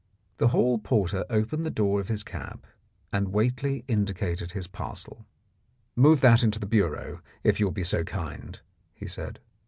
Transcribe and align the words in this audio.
The 0.37 0.47
hall 0.47 0.79
porter 0.79 1.25
opened 1.29 1.63
the 1.63 1.69
door 1.69 1.99
of 2.01 2.07
his 2.07 2.23
cab, 2.23 2.65
and 3.13 3.27
Whately 3.27 3.85
indicated 3.87 4.53
his 4.53 4.65
parcel. 4.65 5.27
"Move 5.95 6.21
that 6.21 6.41
into 6.41 6.57
the 6.57 6.65
bureau, 6.65 7.21
if 7.43 7.59
you 7.59 7.67
will 7.67 7.71
be 7.73 7.83
so 7.83 8.03
kind," 8.03 8.59
he 8.95 9.05
said. 9.05 9.37